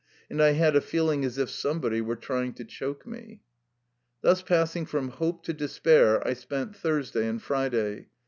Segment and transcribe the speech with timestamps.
[0.31, 3.43] And I had a feeling as if somebody were trying to choke me...
[4.21, 8.07] Thus passing from hope to despair I spent Thursday and Friday.